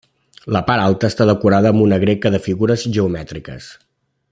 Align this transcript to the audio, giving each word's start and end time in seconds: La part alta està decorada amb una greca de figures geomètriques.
La 0.55 0.61
part 0.69 0.83
alta 0.85 1.09
està 1.13 1.27
decorada 1.31 1.73
amb 1.73 1.85
una 1.85 2.01
greca 2.05 2.33
de 2.37 2.41
figures 2.47 2.87
geomètriques. 2.97 3.71